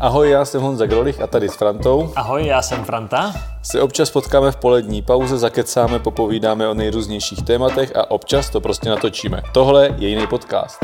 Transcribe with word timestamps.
Ahoj, 0.00 0.30
já 0.30 0.44
jsem 0.44 0.62
Honza 0.62 0.86
Grolich 0.86 1.20
a 1.20 1.26
tady 1.26 1.48
s 1.48 1.54
Frantou. 1.54 2.12
Ahoj, 2.16 2.46
já 2.46 2.62
jsem 2.62 2.84
Franta. 2.84 3.34
Se 3.62 3.80
občas 3.80 4.10
potkáme 4.10 4.50
v 4.52 4.56
polední 4.56 5.02
pauze, 5.02 5.38
zakecáme, 5.38 5.98
popovídáme 5.98 6.68
o 6.68 6.74
nejrůznějších 6.74 7.42
tématech 7.42 7.96
a 7.96 8.10
občas 8.10 8.50
to 8.50 8.60
prostě 8.60 8.88
natočíme. 8.88 9.42
Tohle 9.54 9.90
je 9.98 10.08
jiný 10.08 10.26
podcast. 10.26 10.78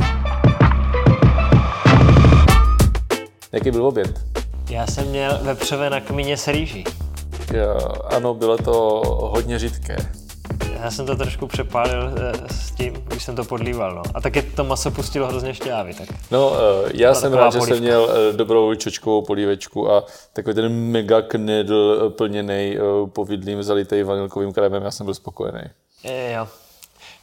Jaký 3.53 3.71
byl 3.71 3.87
oběd? 3.87 4.21
Já 4.71 4.87
jsem 4.87 5.07
měl 5.09 5.39
vepřové 5.43 5.91
na 5.91 6.01
kmíně 6.01 6.37
s 6.37 6.49
rýží. 6.49 6.85
Jo, 7.55 7.79
ano, 8.17 8.35
bylo 8.35 8.57
to 8.59 9.03
hodně 9.35 9.59
řidké. 9.59 9.97
Já 10.83 10.91
jsem 10.91 11.07
to 11.07 11.17
trošku 11.17 11.47
přepálil 11.47 12.15
eh, 12.17 12.55
s 12.55 12.71
tím, 12.71 12.95
když 12.95 13.25
jsem 13.25 13.37
to 13.37 13.45
podlíval. 13.45 13.95
No. 13.95 14.03
A 14.15 14.21
taky 14.21 14.43
to 14.43 14.65
maso 14.65 14.91
pustilo 14.91 15.27
hrozně 15.27 15.55
šťávy. 15.55 15.95
Tak. 15.95 16.09
No, 16.31 16.53
eh, 16.87 16.91
já 16.95 17.15
jsem 17.15 17.33
rád, 17.33 17.53
že 17.53 17.61
jsem 17.61 17.81
měl 17.81 18.11
eh, 18.11 18.37
dobrou 18.37 18.75
čočkovou 18.75 19.23
polívečku 19.23 19.91
a 19.91 20.05
takový 20.33 20.55
ten 20.55 20.73
mega 20.73 21.23
knedl 21.23 22.11
plněný 22.11 22.77
povidlým 23.13 23.63
zalitý 23.63 24.03
vanilkovým 24.03 24.53
krémem. 24.53 24.83
Já 24.83 24.91
jsem 24.91 25.05
byl 25.05 25.15
spokojený. 25.15 25.63
Jo, 26.35 26.49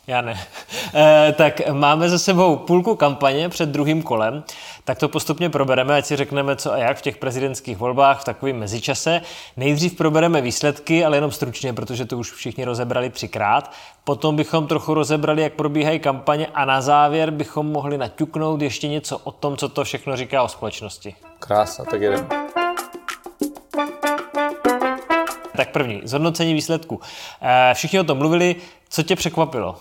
já 0.07 0.21
ne. 0.21 0.39
E, 0.97 1.33
tak 1.37 1.69
máme 1.71 2.09
za 2.09 2.19
sebou 2.19 2.55
půlku 2.55 2.95
kampaně 2.95 3.49
před 3.49 3.69
druhým 3.69 4.01
kolem, 4.01 4.43
tak 4.83 4.97
to 4.97 5.09
postupně 5.09 5.49
probereme, 5.49 5.95
ať 5.95 6.05
si 6.05 6.15
řekneme 6.15 6.55
co 6.55 6.73
a 6.73 6.77
jak 6.77 6.97
v 6.97 7.01
těch 7.01 7.17
prezidentských 7.17 7.77
volbách 7.77 8.21
v 8.21 8.23
takovém 8.23 8.55
mezičase. 8.55 9.21
Nejdřív 9.57 9.97
probereme 9.97 10.41
výsledky, 10.41 11.05
ale 11.05 11.17
jenom 11.17 11.31
stručně, 11.31 11.73
protože 11.73 12.05
to 12.05 12.17
už 12.17 12.31
všichni 12.31 12.65
rozebrali 12.65 13.09
třikrát. 13.09 13.71
Potom 14.03 14.35
bychom 14.35 14.67
trochu 14.67 14.93
rozebrali, 14.93 15.41
jak 15.41 15.53
probíhají 15.53 15.99
kampaně 15.99 16.47
a 16.53 16.65
na 16.65 16.81
závěr 16.81 17.31
bychom 17.31 17.71
mohli 17.71 17.97
naťuknout 17.97 18.61
ještě 18.61 18.87
něco 18.87 19.17
o 19.17 19.31
tom, 19.31 19.57
co 19.57 19.69
to 19.69 19.83
všechno 19.83 20.17
říká 20.17 20.43
o 20.43 20.47
společnosti. 20.47 21.15
Krása, 21.39 21.85
tak 21.85 22.01
jedeme. 22.01 22.27
Tak 25.57 25.71
první, 25.71 26.01
zhodnocení 26.03 26.53
výsledku. 26.53 27.01
E, 27.41 27.73
všichni 27.73 27.99
o 27.99 28.03
tom 28.03 28.17
mluvili, 28.17 28.55
co 28.89 29.03
tě 29.03 29.15
překvapilo? 29.15 29.75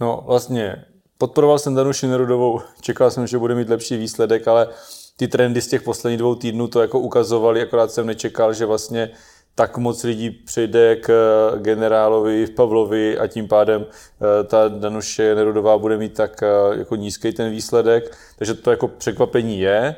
No 0.00 0.22
vlastně 0.26 0.84
podporoval 1.18 1.58
jsem 1.58 1.74
Danuši 1.74 2.06
Nerudovou, 2.06 2.60
čekal 2.80 3.10
jsem, 3.10 3.26
že 3.26 3.38
bude 3.38 3.54
mít 3.54 3.68
lepší 3.68 3.96
výsledek, 3.96 4.48
ale 4.48 4.68
ty 5.16 5.28
trendy 5.28 5.62
z 5.62 5.68
těch 5.68 5.82
posledních 5.82 6.18
dvou 6.18 6.34
týdnů 6.34 6.68
to 6.68 6.80
jako 6.80 7.00
ukazovaly, 7.00 7.62
akorát 7.62 7.90
jsem 7.90 8.06
nečekal, 8.06 8.52
že 8.52 8.66
vlastně 8.66 9.10
tak 9.56 9.78
moc 9.78 10.04
lidí 10.04 10.30
přijde 10.30 10.96
k 10.96 11.10
eh, 11.10 11.58
generálovi 11.58 12.46
Pavlovi 12.46 13.18
a 13.18 13.26
tím 13.26 13.48
pádem 13.48 13.86
eh, 13.86 14.44
ta 14.44 14.68
Danuše 14.68 15.34
Nerudová 15.34 15.78
bude 15.78 15.96
mít 15.96 16.14
tak 16.14 16.42
eh, 16.42 16.46
jako 16.78 16.96
nízký 16.96 17.32
ten 17.32 17.50
výsledek, 17.50 18.16
takže 18.38 18.54
to 18.54 18.70
jako 18.70 18.88
překvapení 18.88 19.60
je. 19.60 19.94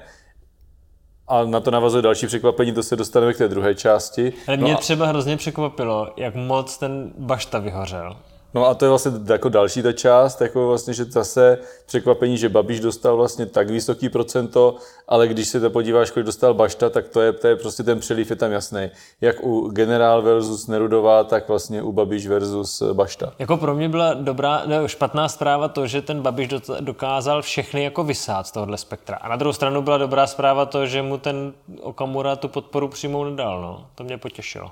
A 1.28 1.44
na 1.44 1.60
to 1.60 1.70
navazuje 1.70 2.02
další 2.02 2.26
překvapení, 2.26 2.72
to 2.72 2.82
se 2.82 2.96
dostaneme 2.96 3.32
k 3.34 3.38
té 3.38 3.48
druhé 3.48 3.74
části. 3.74 4.32
Ale 4.46 4.56
mě 4.56 4.72
no 4.72 4.78
a... 4.78 4.80
třeba 4.80 5.06
hrozně 5.06 5.36
překvapilo, 5.36 6.08
jak 6.16 6.34
moc 6.34 6.78
ten 6.78 7.12
bašta 7.18 7.58
vyhořel. 7.58 8.16
No 8.54 8.66
a 8.66 8.74
to 8.74 8.84
je 8.84 8.88
vlastně 8.88 9.12
jako 9.26 9.48
další 9.48 9.82
ta 9.82 9.92
část, 9.92 10.40
jako 10.40 10.68
vlastně, 10.68 10.94
že 10.94 11.04
zase 11.04 11.58
překvapení, 11.86 12.38
že 12.38 12.48
Babiš 12.48 12.80
dostal 12.80 13.16
vlastně 13.16 13.46
tak 13.46 13.70
vysoký 13.70 14.08
procento, 14.08 14.76
ale 15.08 15.28
když 15.28 15.48
se 15.48 15.60
to 15.60 15.70
podíváš, 15.70 16.10
kolik 16.10 16.26
dostal 16.26 16.54
Bašta, 16.54 16.90
tak 16.90 17.08
to 17.08 17.20
je, 17.20 17.32
to 17.32 17.46
je 17.46 17.56
prostě 17.56 17.82
ten 17.82 18.00
přelív 18.00 18.30
je 18.30 18.36
tam 18.36 18.52
jasný. 18.52 18.90
Jak 19.20 19.44
u 19.44 19.68
generál 19.68 20.22
versus 20.22 20.66
Nerudová, 20.66 21.24
tak 21.24 21.48
vlastně 21.48 21.82
u 21.82 21.92
Babiš 21.92 22.26
versus 22.26 22.82
Bašta. 22.92 23.32
Jako 23.38 23.56
pro 23.56 23.74
mě 23.74 23.88
byla 23.88 24.14
dobrá, 24.14 24.62
ne, 24.66 24.88
špatná 24.88 25.28
zpráva 25.28 25.68
to, 25.68 25.86
že 25.86 26.02
ten 26.02 26.22
Babiš 26.22 26.48
dokázal 26.80 27.42
všechny 27.42 27.84
jako 27.84 28.04
vysát 28.04 28.46
z 28.46 28.52
tohohle 28.52 28.78
spektra. 28.78 29.16
A 29.16 29.28
na 29.28 29.36
druhou 29.36 29.52
stranu 29.52 29.82
byla 29.82 29.98
dobrá 29.98 30.26
zpráva 30.26 30.66
to, 30.66 30.86
že 30.86 31.02
mu 31.02 31.18
ten 31.18 31.52
Okamura 31.80 32.36
tu 32.36 32.48
podporu 32.48 32.88
přímou 32.88 33.24
nedal. 33.24 33.60
No. 33.60 33.86
To 33.94 34.04
mě 34.04 34.18
potěšilo. 34.18 34.70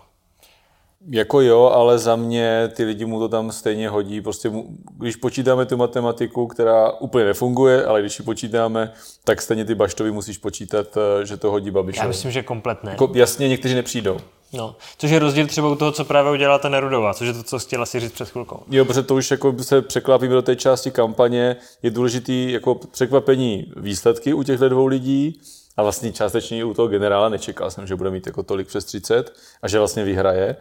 Jako 1.10 1.40
jo, 1.40 1.64
ale 1.74 1.98
za 1.98 2.16
mě 2.16 2.70
ty 2.74 2.84
lidi 2.84 3.04
mu 3.04 3.18
to 3.18 3.28
tam 3.28 3.52
stejně 3.52 3.88
hodí. 3.88 4.20
Prostě 4.20 4.50
mu, 4.50 4.66
když 4.98 5.16
počítáme 5.16 5.66
tu 5.66 5.76
matematiku, 5.76 6.46
která 6.46 6.90
úplně 6.92 7.24
nefunguje, 7.24 7.84
ale 7.84 8.00
když 8.00 8.18
ji 8.18 8.24
počítáme, 8.24 8.92
tak 9.24 9.42
stejně 9.42 9.64
ty 9.64 9.74
baštovi 9.74 10.12
musíš 10.12 10.38
počítat, 10.38 10.86
eh, 10.96 11.26
že 11.26 11.36
to 11.36 11.50
hodí 11.50 11.70
Babišovi. 11.70 12.04
Já 12.04 12.08
myslím, 12.08 12.30
že 12.30 12.42
kompletně. 12.42 12.90
Jako, 12.90 13.12
jasně, 13.14 13.48
někteří 13.48 13.74
nepřijdou. 13.74 14.20
No, 14.52 14.76
což 14.98 15.10
je 15.10 15.18
rozdíl 15.18 15.46
třeba 15.46 15.68
u 15.68 15.74
toho, 15.74 15.92
co 15.92 16.04
právě 16.04 16.32
udělala 16.32 16.58
ta 16.58 16.68
Nerudová, 16.68 17.14
což 17.14 17.26
je 17.26 17.34
to, 17.34 17.42
co 17.42 17.58
chtěla 17.58 17.86
si 17.86 18.00
říct 18.00 18.12
před 18.12 18.28
chvilkou. 18.28 18.62
Jo, 18.70 18.84
protože 18.84 19.02
to 19.02 19.14
už 19.14 19.30
jako 19.30 19.54
se 19.60 19.82
překlápíme 19.82 20.34
do 20.34 20.42
té 20.42 20.56
části 20.56 20.90
kampaně. 20.90 21.56
Je 21.82 21.90
důležitý 21.90 22.52
jako 22.52 22.74
překvapení 22.74 23.72
výsledky 23.76 24.34
u 24.34 24.42
těchto 24.42 24.68
dvou 24.68 24.86
lidí, 24.86 25.40
a 25.76 25.82
vlastně 25.82 26.12
částečně 26.12 26.64
u 26.64 26.74
toho 26.74 26.88
generála 26.88 27.28
nečekal 27.28 27.70
jsem, 27.70 27.86
že 27.86 27.96
bude 27.96 28.10
mít 28.10 28.26
jako 28.26 28.42
tolik 28.42 28.68
přes 28.68 28.84
30 28.84 29.34
a 29.62 29.68
že 29.68 29.78
vlastně 29.78 30.04
vyhraje 30.04 30.56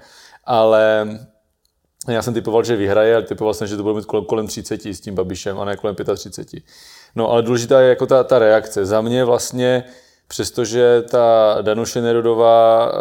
ale 0.45 1.07
já 2.07 2.21
jsem 2.21 2.33
typoval, 2.33 2.63
že 2.63 2.75
vyhraje, 2.75 3.15
ale 3.15 3.23
typoval 3.23 3.53
jsem, 3.53 3.67
že 3.67 3.77
to 3.77 3.83
bude 3.83 3.95
mít 3.95 4.05
kolem, 4.05 4.25
kolem 4.25 4.47
30 4.47 4.85
s 4.85 5.01
tím 5.01 5.15
Babišem 5.15 5.59
a 5.59 5.65
ne 5.65 5.77
kolem 5.77 5.95
35. 6.15 6.63
No 7.15 7.31
ale 7.31 7.41
důležitá 7.41 7.81
je 7.81 7.89
jako 7.89 8.05
ta, 8.05 8.23
ta 8.23 8.39
reakce. 8.39 8.85
Za 8.85 9.01
mě 9.01 9.25
vlastně, 9.25 9.83
přestože 10.27 11.01
ta 11.01 11.57
Danuše 11.61 12.01
Nerudová 12.01 12.91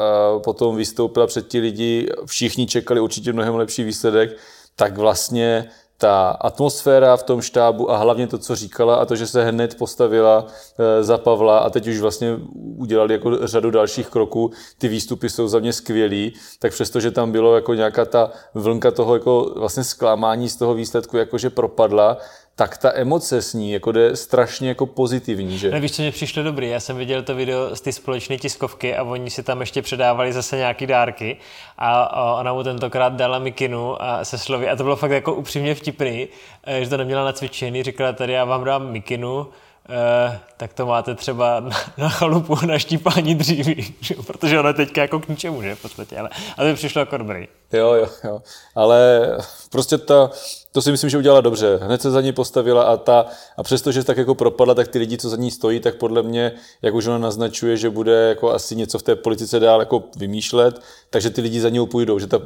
potom 0.45 0.77
vystoupila 0.77 1.27
před 1.27 1.49
ti 1.49 1.61
lidi, 1.61 2.09
všichni 2.27 2.67
čekali 2.67 3.01
určitě 3.01 3.33
mnohem 3.33 3.55
lepší 3.55 3.85
výsledek, 3.85 4.37
tak 4.77 4.97
vlastně 4.97 5.69
ta 5.99 6.29
atmosféra 6.29 7.17
v 7.17 7.23
tom 7.23 7.41
štábu 7.41 7.91
a 7.91 7.97
hlavně 7.97 8.27
to, 8.27 8.39
co 8.39 8.57
říkala 8.57 8.97
a 8.97 9.05
to, 9.05 9.17
že 9.17 9.27
se 9.27 9.45
hned 9.45 9.79
postavila 9.79 10.47
eh, 10.47 11.05
za 11.05 11.19
Pavla 11.19 11.59
a 11.59 11.71
teď 11.71 11.87
už 11.87 12.01
vlastně 12.01 12.37
udělali 12.77 13.15
jako 13.15 13.47
řadu 13.47 13.71
dalších 13.71 14.09
kroků, 14.09 14.51
ty 14.79 14.89
výstupy 14.89 15.31
jsou 15.31 15.49
za 15.49 15.59
mě 15.59 15.73
skvělý, 15.73 16.35
tak 16.59 16.73
přesto, 16.73 17.01
že 17.01 17.11
tam 17.11 17.33
bylo 17.33 17.55
jako 17.55 17.75
nějaká 17.75 18.05
ta 18.05 18.31
vlnka 18.55 18.91
toho 18.91 19.15
jako 19.15 19.53
vlastně 19.57 19.85
zklamání 19.85 20.49
z 20.49 20.57
toho 20.57 20.75
výsledku, 20.75 21.17
jakože 21.17 21.51
propadla, 21.51 22.17
tak 22.57 22.77
ta 22.77 22.93
emoce 22.95 23.43
s 23.43 23.55
ní 23.55 23.73
jako 23.73 23.93
jde 23.93 24.17
strašně 24.17 24.69
jako 24.69 24.87
pozitivní, 24.87 25.59
že? 25.59 25.71
Ne, 25.71 25.81
víš, 25.81 25.93
co 25.93 26.03
mě 26.03 26.11
přišlo 26.11 26.43
dobrý? 26.43 26.69
Já 26.69 26.81
jsem 26.81 26.97
viděl 26.97 27.23
to 27.23 27.35
video 27.35 27.77
z 27.77 27.81
ty 27.81 27.93
společné 27.93 28.39
tiskovky 28.39 28.97
a 28.97 29.03
oni 29.03 29.31
si 29.31 29.43
tam 29.43 29.61
ještě 29.61 29.83
předávali 29.83 30.33
zase 30.33 30.57
nějaký 30.57 30.87
dárky 30.87 31.37
a, 31.79 32.35
ona 32.41 32.53
mu 32.53 32.63
tentokrát 32.63 33.13
dala 33.13 33.39
mikinu 33.39 34.03
a 34.03 34.25
se 34.25 34.39
slovy 34.39 34.69
a 34.69 34.77
to 34.77 34.83
bylo 34.83 34.97
fakt 34.97 35.11
jako 35.11 35.35
upřímně 35.35 35.75
vtipný, 35.75 36.29
eh, 36.65 36.85
že 36.85 36.91
to 36.91 36.97
neměla 36.97 37.25
nacvičený, 37.25 37.83
říkala 37.83 38.13
tady 38.13 38.33
já 38.33 38.45
vám 38.45 38.65
dám 38.65 38.93
mikinu, 38.93 39.47
Eh, 39.89 40.41
tak 40.57 40.73
to 40.73 40.87
máte 40.87 41.15
třeba 41.15 41.61
na, 41.61 41.71
na 41.99 42.09
chalupu 42.09 42.67
na 42.67 42.79
štípání 42.79 43.35
dříví, 43.35 43.95
že? 44.01 44.15
protože 44.27 44.61
ono 44.61 44.69
je 44.69 44.75
teďka 44.75 45.01
jako 45.01 45.21
k 45.21 45.29
ničemu, 45.29 45.63
že 45.63 45.75
v 45.75 45.83
podstatě, 45.83 46.19
ale, 46.19 46.31
ale 46.57 46.75
přišlo 46.75 47.01
jako 47.01 47.17
dobrý. 47.17 47.49
Jo, 47.79 47.93
jo, 47.95 48.07
jo, 48.25 48.43
ale 48.75 49.31
prostě 49.71 49.99
ta, 49.99 50.31
to 50.73 50.83
si 50.83 50.91
myslím, 50.91 51.11
že 51.11 51.19
udělala 51.19 51.41
dobře. 51.41 51.79
Hned 51.83 52.03
se 52.03 52.11
za 52.11 52.21
ní 52.21 52.33
postavila 52.33 52.83
a 52.83 52.97
ta, 52.97 53.27
a 53.57 53.63
přestože 53.63 54.05
tak 54.05 54.17
jako 54.17 54.35
propadla, 54.35 54.75
tak 54.75 54.89
ty 54.89 54.99
lidi, 54.99 55.19
co 55.19 55.29
za 55.29 55.37
ní 55.37 55.51
stojí, 55.51 55.81
tak 55.81 55.95
podle 55.95 56.23
mě, 56.23 56.53
jak 56.83 56.95
už 56.95 57.07
ona 57.07 57.19
naznačuje, 57.19 57.77
že 57.77 57.91
bude 57.91 58.29
jako 58.29 58.53
asi 58.53 58.77
něco 58.77 58.99
v 58.99 59.03
té 59.03 59.17
politice 59.17 59.61
dál 59.61 59.81
jako 59.81 60.03
vymýšlet, 60.17 60.81
takže 61.11 61.31
ty 61.31 61.41
lidi 61.41 61.61
za 61.61 61.69
ní 61.69 61.87
půjdou, 61.87 62.19
že, 62.19 62.27
ta, 62.27 62.39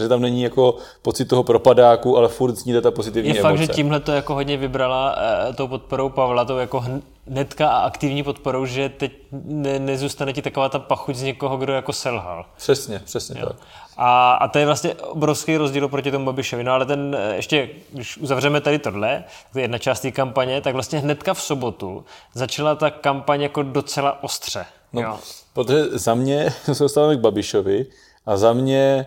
že 0.00 0.08
tam 0.08 0.20
není 0.20 0.42
jako 0.42 0.76
pocit 1.02 1.24
toho 1.24 1.42
propadáku, 1.42 2.16
ale 2.16 2.28
furt 2.28 2.56
sníde 2.56 2.80
ta 2.80 2.90
pozitivní 2.90 3.30
Je 3.30 3.40
emoce. 3.40 3.48
fakt, 3.48 3.58
že 3.58 3.74
tímhle 3.74 4.00
to 4.00 4.12
jako 4.12 4.34
hodně 4.34 4.56
vybrala 4.56 5.16
e, 5.50 5.52
tou 5.52 5.68
podporou 5.68 6.08
Pavla, 6.08 6.44
tou 6.44 6.56
jako 6.56 6.84
hnedka 7.26 7.68
a 7.68 7.78
aktivní 7.78 8.22
podporou, 8.22 8.66
že 8.66 8.88
teď 8.88 9.12
ne, 9.32 9.78
nezůstane 9.78 10.32
ti 10.32 10.42
taková 10.42 10.68
ta 10.68 10.78
pachuť 10.78 11.16
z 11.16 11.22
někoho, 11.22 11.56
kdo 11.56 11.72
jako 11.72 11.92
selhal. 11.92 12.46
Přesně, 12.56 12.98
přesně 12.98 13.40
jo. 13.40 13.46
tak. 13.46 13.56
A, 13.96 14.32
a 14.32 14.48
to 14.48 14.58
je 14.58 14.66
vlastně 14.66 14.94
obrovský 14.94 15.56
rozdíl 15.56 15.88
proti 15.88 16.10
tomu 16.10 16.24
Babišovi. 16.24 16.64
No 16.64 16.72
ale 16.72 16.86
ten 16.86 17.16
eh, 17.18 17.36
ještě, 17.36 17.68
když 17.92 18.16
uzavřeme 18.16 18.60
tady 18.60 18.78
tohle, 18.78 19.24
to 19.52 19.58
je 19.58 19.64
jedna 19.64 19.78
část 19.78 20.00
té 20.00 20.10
kampaně, 20.10 20.60
tak 20.60 20.74
vlastně 20.74 20.98
hnedka 20.98 21.34
v 21.34 21.42
sobotu 21.42 22.04
začala 22.34 22.74
ta 22.74 22.90
kampaň 22.90 23.42
jako 23.42 23.62
docela 23.62 24.22
ostře. 24.22 24.66
No, 24.92 25.02
jo. 25.02 25.18
protože 25.52 25.84
za 25.84 26.14
mě 26.14 26.50
se 26.72 26.84
dostáváme 26.84 27.16
k 27.16 27.20
Babišovi 27.20 27.86
a 28.26 28.36
za 28.36 28.52
mě 28.52 29.06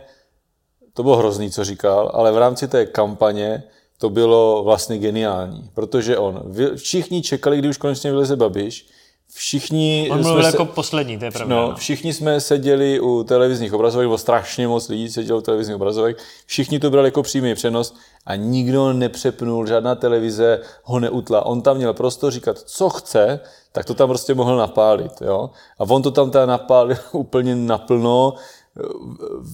to 0.93 1.03
bylo 1.03 1.17
hrozný, 1.17 1.51
co 1.51 1.63
říkal, 1.63 2.11
ale 2.13 2.31
v 2.31 2.37
rámci 2.37 2.67
té 2.67 2.85
kampaně 2.85 3.63
to 3.97 4.09
bylo 4.09 4.63
vlastně 4.63 4.97
geniální, 4.97 5.69
protože 5.73 6.17
on, 6.17 6.43
všichni 6.75 7.21
čekali, 7.21 7.57
kdy 7.57 7.69
už 7.69 7.77
konečně 7.77 8.11
vyleze 8.11 8.35
Babiš, 8.35 8.87
Všichni 9.33 10.09
On 10.11 10.21
mluvil 10.21 10.45
jako 10.45 10.65
poslední, 10.65 11.19
to 11.19 11.25
je 11.25 11.31
pravda. 11.31 11.55
No, 11.55 11.69
no. 11.69 11.75
Všichni 11.75 12.13
jsme 12.13 12.41
seděli 12.41 12.99
u 12.99 13.23
televizních 13.23 13.73
obrazovek, 13.73 14.05
nebo 14.05 14.17
strašně 14.17 14.67
moc 14.67 14.89
lidí 14.89 15.09
sedělo 15.09 15.39
u 15.39 15.41
televizních 15.41 15.75
obrazovek. 15.75 16.17
Všichni 16.45 16.79
to 16.79 16.91
brali 16.91 17.07
jako 17.07 17.23
přímý 17.23 17.55
přenos 17.55 17.95
a 18.25 18.35
nikdo 18.35 18.93
nepřepnul, 18.93 19.67
žádná 19.67 19.95
televize 19.95 20.59
ho 20.83 20.99
neutla. 20.99 21.45
On 21.45 21.61
tam 21.61 21.77
měl 21.77 21.93
prostor 21.93 22.31
říkat, 22.31 22.59
co 22.59 22.89
chce, 22.89 23.39
tak 23.71 23.85
to 23.85 23.93
tam 23.93 24.09
prostě 24.09 24.33
mohl 24.33 24.57
napálit. 24.57 25.11
Jo? 25.21 25.49
A 25.79 25.83
on 25.83 26.01
to 26.01 26.11
tam 26.11 26.31
teda 26.31 26.45
napálil 26.45 26.97
úplně 27.11 27.55
naplno 27.55 28.33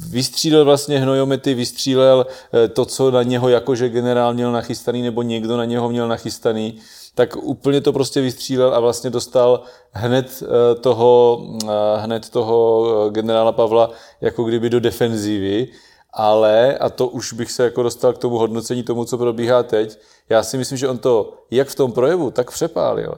vystřílel 0.09 0.65
vlastně 0.65 0.99
hnojomety, 0.99 1.53
vystřílel 1.53 2.25
eh, 2.53 2.67
to, 2.67 2.85
co 2.85 3.11
na 3.11 3.23
něho 3.23 3.49
jakože 3.49 3.89
generál 3.89 4.33
měl 4.33 4.51
nachystaný, 4.51 5.01
nebo 5.01 5.21
někdo 5.21 5.57
na 5.57 5.65
něho 5.65 5.89
měl 5.89 6.07
nachystaný, 6.07 6.79
tak 7.15 7.35
úplně 7.35 7.81
to 7.81 7.93
prostě 7.93 8.21
vystřílel 8.21 8.75
a 8.75 8.79
vlastně 8.79 9.09
dostal 9.09 9.63
hned 9.91 10.43
eh, 10.43 10.75
toho, 10.75 11.41
eh, 11.63 11.67
hned 11.97 12.29
toho 12.29 13.09
generála 13.09 13.51
Pavla 13.51 13.91
jako 14.21 14.43
kdyby 14.43 14.69
do 14.69 14.79
defenzívy, 14.79 15.67
ale, 16.13 16.77
a 16.77 16.89
to 16.89 17.07
už 17.07 17.33
bych 17.33 17.51
se 17.51 17.63
jako 17.63 17.83
dostal 17.83 18.13
k 18.13 18.17
tomu 18.17 18.37
hodnocení 18.37 18.83
tomu, 18.83 19.05
co 19.05 19.17
probíhá 19.17 19.63
teď, 19.63 19.99
já 20.29 20.43
si 20.43 20.57
myslím, 20.57 20.77
že 20.77 20.87
on 20.87 20.97
to 20.97 21.33
jak 21.51 21.67
v 21.67 21.75
tom 21.75 21.91
projevu, 21.91 22.31
tak 22.31 22.51
přepálil. 22.51 23.15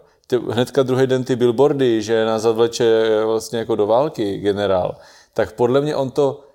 Hnedka 0.50 0.84
druhý 0.84 1.08
den 1.08 1.24
ty 1.24 1.36
billboardy, 1.36 2.02
že 2.02 2.26
nás 2.26 2.42
zavleče 2.42 3.10
vlastně 3.26 3.60
jako 3.60 3.76
do 3.76 3.88
války 3.88 4.38
generál, 4.38 4.96
tak 5.34 5.56
podle 5.56 5.82
mě 5.82 5.96
on 5.96 6.12
to, 6.12 6.48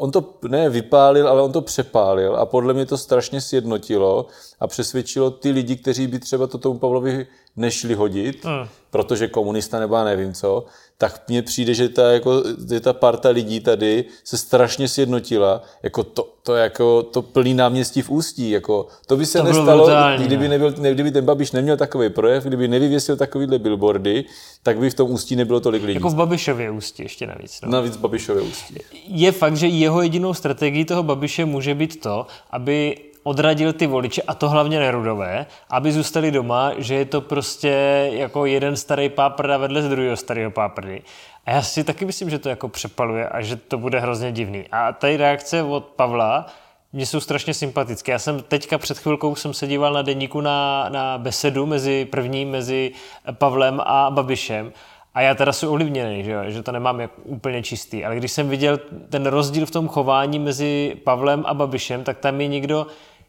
on 0.00 0.10
to 0.10 0.24
ne 0.48 0.70
vypálil, 0.70 1.28
ale 1.28 1.42
on 1.42 1.52
to 1.52 1.60
přepálil 1.60 2.36
a 2.36 2.46
podle 2.46 2.74
mě 2.74 2.86
to 2.86 2.98
strašně 2.98 3.40
sjednotilo 3.40 4.26
a 4.60 4.66
přesvědčilo 4.66 5.30
ty 5.30 5.50
lidi, 5.50 5.76
kteří 5.76 6.06
by 6.06 6.18
třeba 6.18 6.46
to 6.46 6.58
tomu 6.58 6.78
Pavlovi 6.78 7.26
nešli 7.56 7.94
hodit, 7.94 8.44
mm. 8.44 8.68
protože 8.90 9.28
komunista 9.28 9.80
nebo 9.80 9.96
já 9.96 10.04
nevím 10.04 10.34
co, 10.34 10.64
tak 10.98 11.22
mně 11.28 11.42
přijde, 11.42 11.74
že 11.74 11.88
ta, 11.88 12.12
jako, 12.12 12.42
že 12.68 12.80
ta 12.80 12.92
parta 12.92 13.28
lidí 13.28 13.60
tady 13.60 14.04
se 14.24 14.38
strašně 14.38 14.88
sjednotila, 14.88 15.62
jako 15.82 16.04
to, 16.04 16.28
to, 16.42 16.54
jako, 16.54 17.02
to 17.02 17.22
plný 17.22 17.54
náměstí 17.54 18.02
v 18.02 18.10
Ústí, 18.10 18.50
jako, 18.50 18.86
to 19.06 19.16
by 19.16 19.26
se 19.26 19.38
to 19.38 19.44
nestalo, 19.44 19.84
brutální, 19.84 20.24
kdyby, 20.24 20.48
nebyl, 20.48 20.74
ne, 20.78 20.94
kdyby 20.94 21.10
ten 21.10 21.24
Babiš 21.24 21.52
neměl 21.52 21.76
takový 21.76 22.10
projev, 22.10 22.44
kdyby 22.44 22.68
nevyvěsil 22.68 23.16
takovýhle 23.16 23.58
billboardy, 23.58 24.24
tak 24.62 24.78
by 24.78 24.90
v 24.90 24.94
tom 24.94 25.10
Ústí 25.10 25.36
nebylo 25.36 25.60
tolik 25.60 25.82
lidí. 25.82 25.94
Jako 25.94 26.08
v 26.08 26.14
Babišově 26.14 26.70
Ústí 26.70 27.02
ještě 27.02 27.26
navíc. 27.26 27.60
No. 27.62 27.70
Navíc 27.70 27.96
v 27.96 28.00
Babišově 28.00 28.42
Ústí. 28.42 28.74
Je 29.06 29.32
fakt, 29.32 29.56
že 29.56 29.66
jeho 29.90 30.02
jedinou 30.02 30.34
strategií 30.34 30.84
toho 30.84 31.02
Babiše 31.02 31.44
může 31.44 31.74
být 31.74 32.00
to, 32.00 32.26
aby 32.50 32.96
odradil 33.22 33.72
ty 33.72 33.86
voliče, 33.86 34.22
a 34.22 34.34
to 34.34 34.48
hlavně 34.48 34.78
nerudové, 34.78 35.46
aby 35.70 35.92
zůstali 35.92 36.30
doma, 36.30 36.72
že 36.78 36.94
je 36.94 37.04
to 37.04 37.20
prostě 37.20 37.74
jako 38.12 38.46
jeden 38.46 38.76
starý 38.76 39.08
páprda 39.08 39.56
vedle 39.56 39.82
druhého 39.82 40.16
starého 40.16 40.50
páprdy. 40.50 41.02
A 41.46 41.50
já 41.50 41.62
si 41.62 41.84
taky 41.84 42.04
myslím, 42.04 42.30
že 42.30 42.38
to 42.38 42.48
jako 42.48 42.68
přepaluje 42.68 43.28
a 43.28 43.42
že 43.42 43.56
to 43.56 43.78
bude 43.78 44.00
hrozně 44.00 44.32
divný. 44.32 44.64
A 44.72 44.92
tady 44.92 45.16
reakce 45.16 45.62
od 45.62 45.84
Pavla, 45.84 46.46
mě 46.92 47.06
jsou 47.06 47.20
strašně 47.20 47.54
sympatické. 47.54 48.12
Já 48.12 48.18
jsem 48.18 48.42
teďka 48.42 48.78
před 48.78 48.98
chvilkou 48.98 49.34
jsem 49.34 49.54
se 49.54 49.66
díval 49.66 49.92
na 49.92 50.02
denníku 50.02 50.40
na, 50.40 50.88
na 50.88 51.18
besedu 51.18 51.66
mezi 51.66 52.04
první, 52.04 52.44
mezi 52.44 52.92
Pavlem 53.32 53.80
a 53.84 54.10
Babišem 54.10 54.72
a 55.14 55.20
já 55.20 55.34
teda 55.34 55.52
jsem 55.52 55.68
ovlivněný, 55.68 56.24
že, 56.24 56.44
že 56.46 56.62
to 56.62 56.72
nemám 56.72 57.00
jak 57.00 57.10
úplně 57.24 57.62
čistý, 57.62 58.04
ale 58.04 58.16
když 58.16 58.32
jsem 58.32 58.48
viděl 58.48 58.78
ten 59.08 59.26
rozdíl 59.26 59.66
v 59.66 59.70
tom 59.70 59.88
chování 59.88 60.38
mezi 60.38 60.96
Pavlem 61.04 61.42
a 61.46 61.54
Babišem, 61.54 62.04
tak 62.04 62.18
tam 62.18 62.40
je 62.40 62.46
někdo 62.46 62.86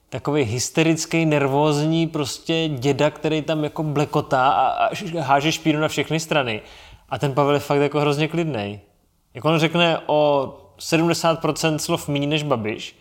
takový 0.10 0.44
hysterický, 0.44 1.26
nervózní 1.26 2.08
prostě 2.08 2.68
děda, 2.68 3.10
který 3.10 3.42
tam 3.42 3.64
jako 3.64 3.84
blekotá 3.84 4.50
a, 4.50 4.88
a 4.88 5.22
háže 5.22 5.52
špínu 5.52 5.80
na 5.80 5.88
všechny 5.88 6.20
strany. 6.20 6.62
A 7.10 7.18
ten 7.18 7.34
Pavel 7.34 7.54
je 7.54 7.60
fakt 7.60 7.82
jako 7.82 8.00
hrozně 8.00 8.28
klidný. 8.28 8.80
Jak 9.34 9.46
on 9.46 9.60
řekne 9.60 10.00
o 10.06 10.54
70% 10.80 11.78
slov 11.78 12.08
méně 12.08 12.28
než 12.28 12.44
Babiš, 12.44 12.96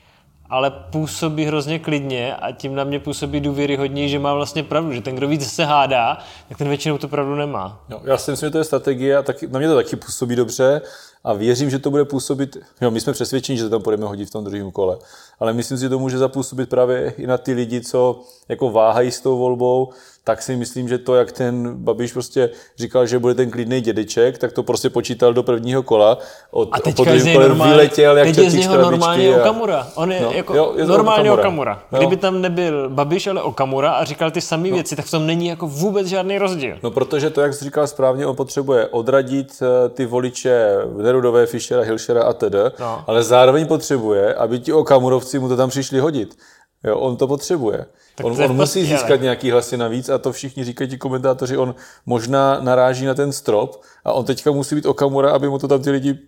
ale 0.50 0.70
působí 0.70 1.44
hrozně 1.44 1.79
klidně 1.79 2.37
a 2.37 2.52
tím 2.52 2.75
na 2.75 2.85
mě 2.85 3.00
působí 3.00 3.41
důvěryhodně, 3.41 4.08
že 4.08 4.19
má 4.19 4.35
vlastně 4.35 4.62
pravdu, 4.62 4.93
že 4.93 5.00
ten, 5.00 5.14
kdo 5.14 5.29
víc 5.29 5.52
se 5.52 5.64
hádá, 5.64 6.19
tak 6.49 6.58
ten 6.58 6.69
většinou 6.69 6.99
tu 6.99 7.08
pravdu 7.08 7.35
nemá. 7.35 7.85
No, 7.88 8.00
já 8.05 8.19
si 8.19 8.31
myslím, 8.31 8.47
že 8.47 8.50
to 8.50 8.58
je 8.58 8.64
strategie 8.64 9.17
a 9.17 9.23
taky, 9.23 9.49
na 9.49 9.58
mě 9.58 9.69
to 9.69 9.75
taky 9.75 9.97
působí 9.97 10.37
dobře 10.37 10.81
a 11.25 11.32
věřím, 11.32 11.70
že 11.70 11.79
to 11.79 11.91
bude 11.91 12.05
působit, 12.05 12.56
jo, 12.81 12.91
my 12.91 13.00
jsme 13.00 13.12
přesvědčeni, 13.12 13.58
že 13.58 13.64
to 13.64 13.70
tam 13.70 13.82
budeme 13.82 14.06
hodit 14.06 14.29
v 14.29 14.31
tom 14.31 14.44
druhém 14.44 14.70
kole, 14.70 14.99
ale 15.40 15.52
myslím 15.52 15.78
si, 15.78 15.82
že 15.82 15.88
to 15.88 15.98
může 15.98 16.19
zapůsobit 16.19 16.69
právě 16.70 17.14
i 17.19 17.26
na 17.26 17.38
ty 17.38 17.52
lidi, 17.52 17.81
co 17.81 18.20
jako 18.48 18.70
váhají 18.70 19.10
s 19.10 19.20
tou 19.20 19.38
volbou, 19.38 19.88
tak 20.25 20.42
si 20.42 20.56
myslím, 20.56 20.88
že 20.88 20.98
to, 20.98 21.14
jak 21.14 21.32
ten 21.32 21.75
Babiš 21.75 22.12
prostě 22.12 22.50
říkal, 22.78 23.06
že 23.06 23.19
bude 23.19 23.34
ten 23.34 23.50
klidný 23.50 23.81
dědeček, 23.81 24.38
tak 24.38 24.52
to 24.52 24.62
prostě 24.62 24.90
počítal 24.90 25.34
do 25.34 25.42
prvního 25.42 25.82
kola. 25.82 26.19
Od, 26.50 26.69
a 26.72 26.81
teďka 26.81 27.04
po 27.04 27.19
z 27.19 27.34
normálně, 27.34 27.72
vyletěl, 27.72 28.19
jak 28.19 28.26
teď 28.26 28.38
je 28.38 28.50
z 28.50 28.54
něho 28.54 28.76
normálně 28.76 29.34
a... 29.34 29.40
Okamura. 29.40 29.87
On 29.94 30.12
je 30.12 30.20
no, 30.20 30.31
jako 30.31 30.56
jo, 30.56 30.72
je 30.76 30.84
normálně 30.84 31.32
Okamura. 31.32 31.72
Okamura. 31.72 31.82
No. 31.93 31.98
Kdyby 31.98 32.16
tam 32.16 32.40
nebyl 32.40 32.88
Babiš, 32.88 33.26
ale 33.26 33.43
Okamura 33.43 33.93
a 33.93 34.04
říkal 34.04 34.31
ty 34.31 34.40
samé 34.40 34.69
no. 34.69 34.75
věci, 34.75 34.96
tak 34.96 35.04
v 35.04 35.10
tom 35.10 35.26
není 35.26 35.46
jako 35.46 35.66
vůbec 35.66 36.06
žádný 36.06 36.38
rozdíl. 36.38 36.76
No 36.82 36.90
protože 36.90 37.31
to, 37.31 37.40
jak 37.40 37.54
jsi 37.54 37.64
říkal 37.64 37.86
správně, 37.86 38.26
on 38.26 38.36
potřebuje 38.36 38.86
odradit 38.86 39.62
eh, 39.62 39.88
ty 39.88 40.06
voliče 40.06 40.76
Nerudové, 40.96 41.46
Fischera, 41.46 41.82
Hilšera 41.82 42.22
a 42.22 42.32
tedy, 42.32 42.58
no. 42.81 43.04
ale 43.06 43.22
zároveň 43.22 43.66
potřebuje, 43.66 44.34
aby 44.34 44.58
ti 44.58 44.72
Okamurovci 44.72 45.30
mu 45.38 45.49
to 45.49 45.56
tam 45.56 45.71
přišli 45.71 45.99
hodit. 45.99 46.38
Jo, 46.85 46.99
on 46.99 47.17
to 47.17 47.27
potřebuje. 47.27 47.87
Tak 48.15 48.27
on, 48.27 48.43
on 48.43 48.56
musí 48.56 48.85
získat 48.85 49.21
nějaký 49.21 49.50
hlasy 49.50 49.77
navíc 49.77 50.09
a 50.09 50.19
to 50.19 50.32
všichni 50.32 50.65
říkají 50.65 50.91
ti 50.91 50.99
komentátoři, 50.99 51.56
on 51.56 51.75
možná 52.06 52.61
naráží 52.61 53.06
na 53.06 53.15
ten 53.15 53.32
strop 53.32 53.82
a 54.05 54.12
on 54.12 54.25
teďka 54.25 54.50
musí 54.50 54.75
být 54.75 54.87
Okamura, 54.87 55.31
aby 55.31 55.49
mu 55.49 55.59
to 55.59 55.69
tam 55.69 55.82
ty 55.82 55.91
lidi 55.91 56.19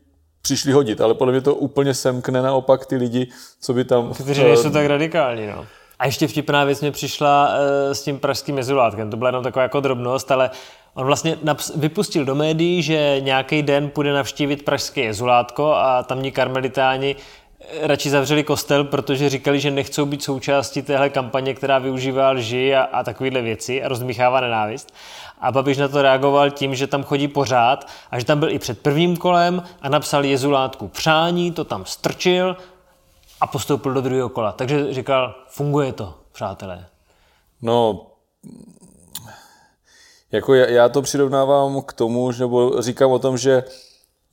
přišli 0.43 0.73
hodit, 0.73 1.01
ale 1.01 1.15
podle 1.15 1.33
mě 1.33 1.41
to 1.41 1.55
úplně 1.55 1.95
semkne 1.95 2.43
naopak 2.43 2.87
ty 2.87 2.97
lidi, 2.97 3.29
co 3.61 3.75
by 3.75 3.85
tam... 3.85 4.13
Kteří 4.13 4.43
nejsou 4.43 4.71
tak 4.71 4.87
radikální, 4.87 5.47
no. 5.47 5.67
A 5.99 6.07
ještě 6.07 6.29
vtipná 6.29 6.65
věc 6.65 6.81
mě 6.81 6.91
přišla 6.91 7.49
uh, 7.49 7.93
s 7.93 8.03
tím 8.03 8.19
pražským 8.19 8.55
mezulátkem. 8.55 9.11
To 9.11 9.17
byla 9.17 9.29
jenom 9.29 9.45
taková 9.45 9.63
jako 9.63 9.81
drobnost, 9.81 10.31
ale 10.31 10.51
on 10.95 11.07
vlastně 11.07 11.39
naps- 11.45 11.73
vypustil 11.77 12.25
do 12.25 12.35
médií, 12.35 12.83
že 12.83 13.17
nějaký 13.21 13.63
den 13.63 13.91
půjde 13.91 14.13
navštívit 14.13 14.65
pražské 14.65 15.01
jezulátko 15.01 15.73
a 15.75 16.03
tamní 16.03 16.33
karmelitáni 16.33 17.17
radši 17.81 18.11
zavřeli 18.11 18.45
kostel, 18.45 18.85
protože 18.85 19.29
říkali, 19.29 19.61
že 19.61 19.71
nechcou 19.71 20.07
být 20.07 20.23
součástí 20.23 20.83
téhle 20.83 21.11
kampaně, 21.11 21.55
která 21.55 21.79
využívá 21.79 22.31
lži 22.31 22.75
a, 22.75 22.83
a 22.83 23.03
takovéhle 23.03 23.43
věci 23.43 23.83
a 23.83 23.89
rozmíchává 23.89 24.41
nenávist. 24.41 24.93
A 25.41 25.53
Babiš 25.53 25.79
na 25.79 25.89
to 25.89 26.03
reagoval 26.03 26.51
tím, 26.51 26.75
že 26.75 26.87
tam 26.87 27.03
chodí 27.03 27.29
pořád 27.29 27.89
a 28.11 28.19
že 28.19 28.25
tam 28.25 28.41
byl 28.41 28.51
i 28.51 28.59
před 28.59 28.83
prvním 28.83 29.17
kolem 29.17 29.63
a 29.81 29.89
napsal 29.89 30.25
Jezulátku 30.25 30.89
přání, 30.89 31.53
to 31.53 31.65
tam 31.65 31.85
strčil 31.85 32.57
a 33.41 33.47
postoupil 33.47 33.95
do 33.95 34.01
druhého 34.01 34.29
kola. 34.29 34.53
Takže 34.53 34.95
říkal, 34.95 35.35
funguje 35.49 35.93
to, 35.93 36.15
přátelé. 36.33 36.87
No, 37.63 38.07
jako 40.33 40.55
já, 40.55 40.67
já 40.67 40.89
to 40.89 41.03
přirovnávám 41.03 41.83
k 41.83 41.93
tomu, 41.93 42.33
nebo 42.39 42.83
říkám 42.83 43.11
o 43.11 43.19
tom, 43.19 43.39
že 43.39 43.65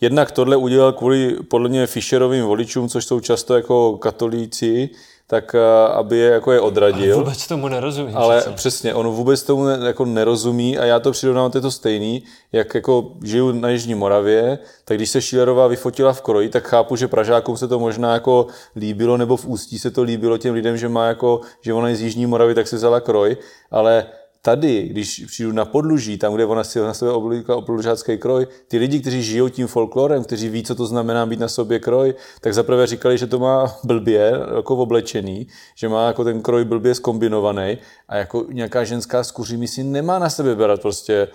Jednak 0.02 0.32
tohle 0.32 0.56
udělal 0.56 0.94
kvůli 0.94 1.36
podle 1.48 1.70
mě 1.70 1.88
Fischerovým 1.88 2.46
voličům, 2.46 2.90
což 2.90 3.06
jsou 3.06 3.20
často 3.20 3.56
jako 3.56 3.98
katolíci, 3.98 4.90
tak 5.30 5.56
eh, 5.56 5.94
aby 5.94 6.18
je, 6.18 6.32
jako 6.32 6.52
je 6.52 6.60
odradil. 6.60 7.16
Ale 7.16 7.24
vůbec 7.24 7.48
tomu 7.48 7.68
nerozumí. 7.68 8.14
Ale 8.14 8.38
přece. 8.38 8.56
přesně, 8.56 8.94
on 8.94 9.08
vůbec 9.08 9.44
tomu 9.44 9.66
ne, 9.66 9.80
jako 9.88 10.06
nerozumí 10.06 10.78
a 10.78 10.86
já 10.86 11.00
to 11.00 11.12
přirovnám, 11.12 11.52
to 11.52 11.62
to 11.62 11.72
stejný, 11.72 12.24
jak 12.52 12.76
jako 12.76 13.12
žiju 13.24 13.52
na 13.52 13.70
Jižní 13.70 13.96
Moravě, 13.96 14.60
tak 14.86 14.98
když 14.98 15.10
se 15.10 15.22
Schillerová 15.22 15.68
vyfotila 15.68 16.14
v 16.14 16.22
kroji, 16.22 16.50
tak 16.50 16.68
chápu, 16.68 16.96
že 16.96 17.08
Pražákům 17.08 17.58
se 17.58 17.68
to 17.68 17.80
možná 17.80 18.14
jako 18.14 18.48
líbilo, 18.76 19.18
nebo 19.18 19.38
v 19.38 19.46
Ústí 19.46 19.80
se 19.80 19.92
to 19.92 20.04
líbilo 20.04 20.38
těm 20.38 20.54
lidem, 20.54 20.78
že 20.78 20.90
má 20.90 21.06
jako, 21.06 21.42
že 21.62 21.74
ona 21.74 21.90
je 21.90 21.96
z 21.96 22.02
Jižní 22.02 22.26
Moravy, 22.26 22.56
tak 22.56 22.68
se 22.68 22.76
vzala 22.76 23.00
kroj, 23.00 23.38
ale 23.72 24.06
tady, 24.42 24.84
když 24.84 25.26
přijdu 25.28 25.52
na 25.52 25.66
podluží, 25.66 26.18
tam, 26.18 26.34
kde 26.34 26.46
ona 26.46 26.64
si 26.64 26.80
na 26.80 26.94
sebe 26.94 27.12
oblíkla 27.12 27.56
oplužácký 27.56 28.18
kroj, 28.18 28.48
ty 28.68 28.78
lidi, 28.78 29.00
kteří 29.00 29.24
žijou 29.24 29.50
tím 29.50 29.68
folklorem, 29.68 30.24
kteří 30.24 30.50
ví, 30.50 30.64
co 30.64 30.76
to 30.76 30.86
znamená 30.86 31.26
být 31.26 31.40
na 31.40 31.48
sobě 31.48 31.80
kroj, 31.80 32.14
tak 32.42 32.54
zaprvé 32.54 32.88
říkali, 32.88 33.18
že 33.18 33.28
to 33.28 33.40
má 33.40 33.76
blbě, 33.84 34.34
jako 34.56 34.76
oblečený, 34.76 35.48
že 35.76 35.90
má 35.90 36.08
jako 36.08 36.24
ten 36.24 36.42
kroj 36.42 36.66
blbě 36.66 36.96
skombinovaný 36.96 37.78
a 38.10 38.18
jako 38.18 38.46
nějaká 38.50 38.84
ženská 38.84 39.24
z 39.24 39.32
kuří 39.32 39.68
si 39.68 39.84
nemá 39.84 40.20
na 40.20 40.30
sebe 40.30 40.56
berat 40.56 40.82
prostě 40.82 41.28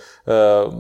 uh, 0.67 0.75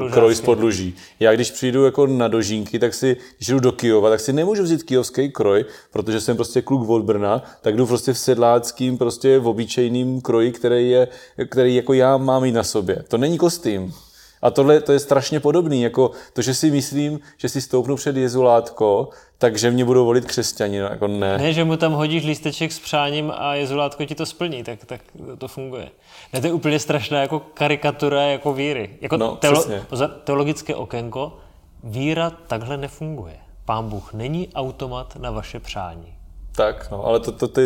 uh, 0.00 0.10
kroj 0.10 0.34
z 0.34 0.40
podluží. 0.40 0.94
Já 1.20 1.34
když 1.34 1.50
přijdu 1.50 1.84
jako 1.84 2.06
na 2.06 2.28
dožínky, 2.28 2.78
tak 2.78 2.94
si, 2.94 3.16
když 3.36 3.48
jdu 3.48 3.60
do 3.60 3.72
Kijova, 3.72 4.10
tak 4.10 4.20
si 4.20 4.32
nemůžu 4.32 4.62
vzít 4.62 4.82
kijovský 4.82 5.30
kroj, 5.30 5.64
protože 5.90 6.20
jsem 6.20 6.36
prostě 6.36 6.62
kluk 6.62 6.88
od 6.88 7.02
Brna, 7.02 7.42
tak 7.60 7.76
jdu 7.76 7.86
prostě 7.86 8.12
v 8.12 8.18
sedláckým, 8.18 8.98
prostě 8.98 9.38
v 9.38 9.48
obyčejným 9.48 10.20
kroji, 10.20 10.52
který 10.52 10.90
je 10.90 11.08
který 11.50 11.74
jako 11.74 11.92
já 11.92 12.16
mám 12.16 12.44
i 12.44 12.52
na 12.52 12.62
sobě. 12.62 13.04
To 13.08 13.18
není 13.18 13.38
kostým. 13.38 13.94
A 14.42 14.50
tohle 14.50 14.80
to 14.80 14.92
je 14.92 14.98
strašně 14.98 15.40
podobný, 15.40 15.82
jako 15.82 16.10
to, 16.32 16.42
že 16.42 16.54
si 16.54 16.70
myslím, 16.70 17.20
že 17.36 17.48
si 17.48 17.60
stoupnu 17.60 17.96
před 17.96 18.16
jezulátko, 18.16 19.08
takže 19.38 19.70
mě 19.70 19.84
budou 19.84 20.04
volit 20.04 20.24
křesťani, 20.24 20.80
no, 20.80 20.86
jako 20.86 21.08
ne. 21.08 21.38
Ne, 21.38 21.52
že 21.52 21.64
mu 21.64 21.76
tam 21.76 21.92
hodíš 21.92 22.24
lísteček 22.24 22.72
s 22.72 22.78
přáním 22.78 23.32
a 23.36 23.54
jezulátko 23.54 24.04
ti 24.04 24.14
to 24.14 24.26
splní, 24.26 24.64
tak, 24.64 24.84
tak 24.84 25.00
to 25.38 25.48
funguje. 25.48 25.88
Ne, 26.32 26.40
to 26.40 26.46
je 26.46 26.52
úplně 26.52 26.78
strašná 26.78 27.20
jako 27.20 27.40
karikatura 27.54 28.22
jako 28.22 28.52
víry. 28.52 28.90
Jako 29.00 29.16
no, 29.16 29.36
teolo- 29.36 30.10
teologické 30.24 30.74
okénko, 30.74 31.36
víra 31.84 32.30
takhle 32.30 32.76
nefunguje. 32.76 33.36
Pán 33.64 33.88
Bůh 33.88 34.12
není 34.12 34.48
automat 34.54 35.16
na 35.16 35.30
vaše 35.30 35.60
přání. 35.60 36.14
Tak, 36.56 36.90
no, 36.90 37.04
ale 37.06 37.20
to, 37.20 37.32
to, 37.32 37.48
to, 37.48 37.60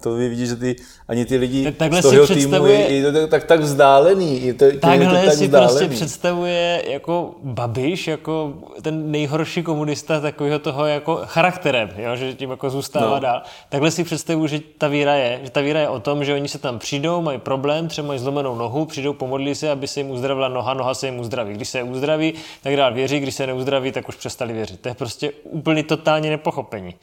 to 0.00 0.14
vy 0.14 0.28
vidíš, 0.28 0.48
že 0.48 0.56
ty, 0.56 0.76
ani 1.08 1.24
ty 1.24 1.36
lidi 1.36 1.64
Tak 1.64 1.76
takhle 1.76 2.02
z 2.02 2.02
toho 2.02 2.26
si 2.26 2.34
týmu 2.34 2.46
představuje- 2.50 2.78
je, 2.78 2.90
je 2.96 3.12
to 3.12 3.26
tak, 3.26 3.44
tak 3.44 3.60
vzdálený. 3.60 4.42
Je 4.46 4.52
to, 4.54 4.58
to, 4.58 4.64
je 4.64 4.72
Takhle 4.78 5.06
to 5.20 5.26
tak 5.26 5.34
si 5.34 5.44
vzdálený. 5.46 5.78
prostě 5.78 5.94
představuje 5.94 6.82
jako 6.88 7.34
Babiš, 7.42 8.08
jako 8.08 8.52
ten 8.82 9.10
nejhorší 9.10 9.62
komunista 9.62 10.20
takového 10.20 10.58
toho 10.58 10.86
jako 10.86 11.20
charakterem, 11.24 11.90
jo? 11.96 12.16
že 12.16 12.34
tím 12.34 12.50
jako 12.50 12.70
zůstává 12.70 13.06
No. 13.06 13.14
no. 13.14 13.20
dál. 13.20 13.42
Takhle 13.68 13.90
si 13.90 14.04
představuju, 14.04 14.46
že 14.46 14.60
ta 14.78 14.88
víra 14.88 15.14
je. 15.14 15.40
Že 15.44 15.50
ta 15.50 15.60
víra 15.60 15.80
je 15.80 15.88
o 15.88 16.00
tom, 16.00 16.24
že 16.24 16.34
oni 16.34 16.48
se 16.48 16.58
tam 16.58 16.78
přijdou, 16.78 17.22
mají 17.22 17.38
problém, 17.38 17.88
třeba 17.88 18.06
mají 18.08 18.18
zlomenou 18.20 18.54
nohu, 18.56 18.84
přijdou, 18.86 19.12
pomodlí 19.12 19.54
se, 19.54 19.70
aby 19.70 19.88
se 19.88 20.00
jim 20.00 20.10
uzdravila 20.10 20.48
noha, 20.48 20.74
noha 20.74 20.94
se 20.94 21.06
jim 21.06 21.18
uzdraví. 21.18 21.54
Když 21.54 21.68
se 21.68 21.78
je 21.78 21.82
uzdraví, 21.82 22.34
tak 22.62 22.76
dál 22.76 22.94
věří, 22.94 23.20
když 23.20 23.34
se 23.34 23.46
neuzdraví, 23.46 23.92
tak 23.92 24.08
už 24.08 24.16
přestali 24.16 24.52
věřit. 24.52 24.80
To 24.80 24.88
je 24.88 24.94
prostě 24.94 25.32
úplně 25.44 25.82
totálně 25.82 26.30
nepochopení. 26.30 26.94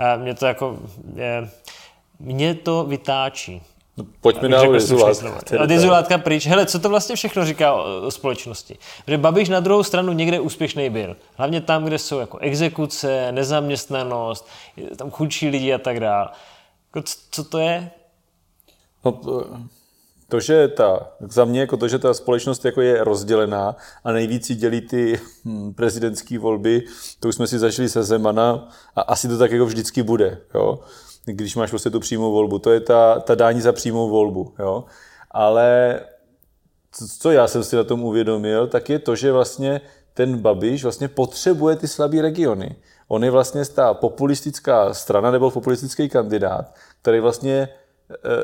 A 0.00 0.16
mě 0.16 0.34
to 0.34 0.46
jako, 0.46 0.78
je, 1.14 1.48
mě 2.20 2.54
to 2.54 2.84
vytáčí. 2.84 3.62
No, 3.96 4.04
pojďme 4.20 4.48
Od 5.54 5.58
tak. 5.58 5.70
izolátka 5.70 6.18
pryč. 6.18 6.46
Hele, 6.46 6.66
co 6.66 6.78
to 6.78 6.88
vlastně 6.88 7.16
všechno 7.16 7.44
říká 7.44 7.72
o, 7.72 8.06
o 8.06 8.10
společnosti? 8.10 8.78
Že 9.06 9.18
Babiš 9.18 9.48
na 9.48 9.60
druhou 9.60 9.82
stranu 9.82 10.12
někde 10.12 10.40
úspěšný 10.40 10.90
byl. 10.90 11.16
Hlavně 11.36 11.60
tam, 11.60 11.84
kde 11.84 11.98
jsou 11.98 12.18
jako 12.18 12.38
exekuce, 12.38 13.32
nezaměstnanost, 13.32 14.48
tam 14.96 15.10
chudší 15.10 15.48
lidi 15.48 15.74
a 15.74 15.78
tak 15.78 16.00
dále. 16.00 16.28
Jako, 16.86 17.02
co- 17.08 17.18
co 17.30 17.44
to 17.44 17.58
je? 17.58 17.90
No, 19.04 19.12
to- 19.12 19.46
to, 20.30 20.40
že 20.40 20.68
ta, 20.68 21.12
za 21.20 21.44
mě 21.44 21.60
jako 21.60 21.76
to, 21.76 21.88
že 21.88 21.98
ta 21.98 22.14
společnost 22.14 22.64
jako 22.64 22.80
je 22.80 23.04
rozdělená 23.04 23.76
a 24.04 24.12
nejvíc 24.12 24.50
jí 24.50 24.56
dělí 24.56 24.80
ty 24.80 25.20
hm, 25.44 25.74
prezidentské 25.74 26.38
volby, 26.38 26.82
to 27.20 27.28
už 27.28 27.34
jsme 27.34 27.46
si 27.46 27.58
zažili 27.58 27.88
se 27.88 28.02
Zemana 28.02 28.68
a 28.96 29.00
asi 29.00 29.28
to 29.28 29.38
tak 29.38 29.50
jako 29.50 29.66
vždycky 29.66 30.02
bude, 30.02 30.38
jo? 30.54 30.78
když 31.24 31.56
máš 31.56 31.70
prostě 31.70 31.90
tu 31.90 32.00
přímou 32.00 32.32
volbu. 32.32 32.58
To 32.58 32.70
je 32.70 32.80
ta, 32.80 33.20
ta 33.20 33.34
dání 33.34 33.60
za 33.60 33.72
přímou 33.72 34.08
volbu. 34.08 34.54
Jo? 34.58 34.84
Ale 35.30 36.00
co, 37.18 37.30
já 37.30 37.48
jsem 37.48 37.64
si 37.64 37.76
na 37.76 37.84
tom 37.84 38.04
uvědomil, 38.04 38.66
tak 38.66 38.90
je 38.90 38.98
to, 38.98 39.16
že 39.16 39.32
vlastně 39.32 39.80
ten 40.14 40.38
Babiš 40.38 40.82
vlastně 40.82 41.08
potřebuje 41.08 41.76
ty 41.76 41.88
slabé 41.88 42.22
regiony. 42.22 42.76
On 43.08 43.24
je 43.24 43.30
vlastně 43.30 43.64
ta 43.64 43.94
populistická 43.94 44.94
strana 44.94 45.30
nebo 45.30 45.50
populistický 45.50 46.08
kandidát, 46.08 46.74
který 47.02 47.20
vlastně 47.20 47.68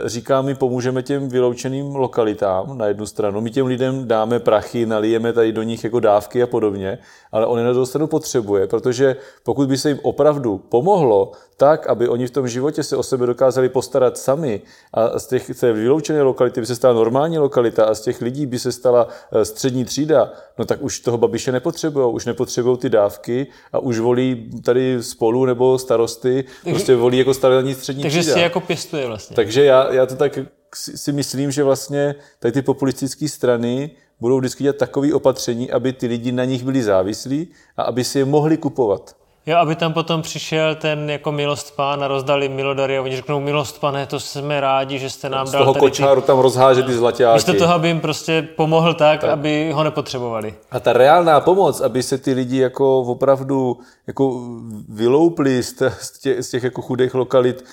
říká, 0.05 0.43
my 0.43 0.55
pomůžeme 0.55 1.03
těm 1.03 1.29
vyloučeným 1.29 1.97
lokalitám 1.97 2.79
na 2.79 2.87
jednu 2.87 3.07
stranu, 3.07 3.41
my 3.41 3.51
těm 3.51 3.67
lidem 3.67 4.09
dáme 4.09 4.39
prachy, 4.39 4.87
nalijeme 4.87 5.33
tady 5.33 5.53
do 5.53 5.63
nich 5.63 5.85
jako 5.85 6.01
dávky 6.01 6.43
a 6.43 6.47
podobně, 6.47 6.99
ale 7.33 7.47
on 7.47 7.59
je 7.59 7.65
na 7.65 7.71
druhou 7.71 7.87
stranu 7.87 8.07
potřebuje, 8.07 8.67
protože 8.67 9.17
pokud 9.43 9.69
by 9.69 9.79
se 9.79 9.89
jim 9.89 9.99
opravdu 10.03 10.59
pomohlo 10.59 11.33
tak, 11.57 11.87
aby 11.87 12.09
oni 12.09 12.27
v 12.27 12.31
tom 12.31 12.49
životě 12.49 12.83
se 12.83 12.97
o 12.97 13.03
sebe 13.03 13.27
dokázali 13.27 13.69
postarat 13.69 14.19
sami 14.19 14.63
a 14.95 15.19
z 15.19 15.27
těch 15.27 15.59
té 15.61 15.73
vyloučené 15.73 16.23
lokality 16.23 16.61
by 16.61 16.67
se 16.67 16.75
stala 16.77 16.95
normální 16.95 17.39
lokalita 17.39 17.85
a 17.85 17.95
z 17.95 18.01
těch 18.01 18.21
lidí 18.23 18.47
by 18.47 18.59
se 18.59 18.73
stala 18.73 19.09
eh, 19.33 19.45
střední 19.45 19.85
třída, 19.85 20.33
no 20.59 20.65
tak 20.65 20.83
už 20.83 21.01
toho 21.01 21.19
Babiše 21.19 21.53
nepotřebují, 21.53 22.15
už 22.15 22.25
nepotřebují 22.25 22.79
ty 22.79 22.89
dávky 22.89 23.47
a 23.73 23.79
už 23.79 23.99
volí 23.99 24.51
tady 24.65 25.03
spolu 25.03 25.45
nebo 25.45 25.79
starosty, 25.79 26.45
prostě 26.65 26.97
volí 26.97 27.19
jako 27.19 27.35
stabilní 27.35 27.75
střední 27.75 28.03
Takže 28.03 28.19
třída. 28.21 28.35
si 28.35 28.41
jako 28.41 28.61
pěstuje 28.61 29.07
vlastně. 29.07 29.37
Takže 29.37 29.65
já, 29.65 29.93
já 29.93 30.07
to 30.07 30.17
tak 30.17 30.39
si 30.75 30.99
si 30.99 31.13
myslím, 31.13 31.51
že 31.51 31.63
vlastně 31.63 32.15
tady 32.39 32.53
ty 32.53 32.63
populistické 32.63 33.29
strany 33.29 33.91
budou 34.21 34.39
vždycky 34.39 34.63
dělat 34.63 34.77
takové 34.77 35.15
opatření, 35.15 35.71
aby 35.71 35.93
ty 35.93 36.07
lidi 36.07 36.33
na 36.33 36.45
nich 36.45 36.65
byli 36.65 36.83
závislí 36.83 37.49
a 37.77 37.83
aby 37.83 38.05
si 38.05 38.19
je 38.19 38.25
mohli 38.25 38.57
kupovat. 38.57 39.17
Jo, 39.49 39.57
aby 39.57 39.77
tam 39.77 39.93
potom 39.93 40.23
přišel 40.23 40.75
ten 40.75 41.11
jako 41.11 41.33
milost 41.33 41.77
pán 41.77 42.05
a 42.05 42.09
rozdali 42.09 42.49
milodary 42.49 42.99
a 42.99 43.03
oni 43.03 43.17
řeknou 43.17 43.41
milost 43.41 43.81
pane, 43.81 44.07
to 44.07 44.21
jsme 44.21 44.61
rádi, 44.61 44.99
že 44.99 45.11
jste 45.11 45.29
nám 45.29 45.47
Z 45.47 45.53
dal 45.53 45.63
toho 45.63 45.73
tady 45.73 45.81
ty... 45.81 45.87
kočáru 45.87 46.21
tam 46.21 46.39
rozháže 46.39 46.83
ty 46.83 46.93
zlaťáky. 46.93 47.35
Místo 47.35 47.55
toho, 47.55 47.75
aby 47.75 47.89
jim 47.89 48.01
prostě 48.01 48.49
pomohl 48.57 48.95
tak, 48.95 49.21
tak, 49.21 49.31
aby 49.31 49.73
ho 49.73 49.85
nepotřebovali. 49.85 50.55
A 50.71 50.81
ta 50.81 50.93
reálná 50.93 51.41
pomoc, 51.41 51.81
aby 51.81 52.03
se 52.03 52.19
ty 52.19 52.33
lidi 52.33 52.59
jako 52.59 53.01
opravdu 53.01 53.79
jako 54.07 54.41
vyloupli 54.89 55.63
z 55.63 55.75
těch, 56.21 56.43
z 56.43 56.51
těch, 56.51 56.65
jako 56.65 56.83
chudých 56.83 57.15
lokalit, 57.15 57.65